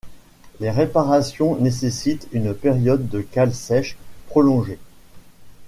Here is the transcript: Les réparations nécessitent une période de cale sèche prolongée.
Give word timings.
Les 0.59 0.71
réparations 0.71 1.57
nécessitent 1.57 2.27
une 2.31 2.55
période 2.55 3.07
de 3.07 3.21
cale 3.21 3.53
sèche 3.53 3.97
prolongée. 4.29 4.79